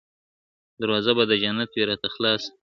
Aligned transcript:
دروازه 0.81 1.11
به 1.17 1.23
د 1.29 1.33
جنت 1.43 1.69
وي 1.73 1.83
راته 1.89 2.07
خلاصه, 2.15 2.49